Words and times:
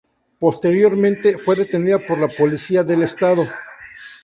Posteriormente, 0.39 1.37
fue 1.37 1.55
detenida 1.55 1.99
por 1.99 2.17
la 2.17 2.27
policía 2.27 2.83
del 2.83 3.03
Estado. 3.03 3.45